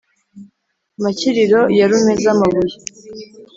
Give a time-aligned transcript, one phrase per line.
[1.03, 2.75] makiriro ya rumeza mabuye